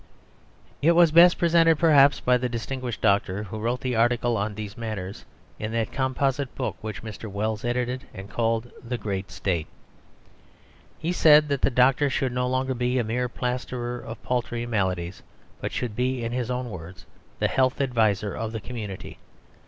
[0.81, 4.75] It was best presented perhaps by the distinguished doctor who wrote the article on these
[4.75, 5.25] matters
[5.59, 7.29] in that composite book which Mr.
[7.29, 9.67] Wells edited, and called "The Great State."
[10.97, 15.21] He said the doctor should no longer be a mere plasterer of paltry maladies,
[15.59, 17.05] but should be, in his own words,
[17.37, 19.19] "the health adviser of the community."